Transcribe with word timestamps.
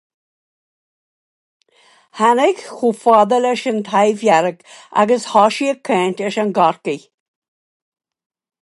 Tháinig 2.17 2.57
chomh 2.79 2.97
fada 3.03 3.39
leis 3.43 3.63
an 3.73 3.79
Taibhdhearc 3.91 4.59
agus 5.03 5.29
thosaigh 5.31 5.71
ag 5.77 5.85
caint 5.91 6.25
leis 6.25 6.41
an 6.45 6.53
gCorcaíoch. 6.61 7.07